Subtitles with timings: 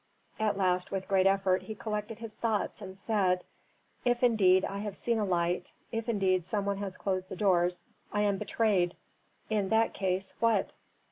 [0.39, 3.43] At last, with great effort, he collected his thoughts, and said,
[4.03, 7.85] "If indeed I have seen a light if indeed some one has closed the doors,
[8.11, 8.95] I am betrayed.
[9.51, 10.73] In that case what?"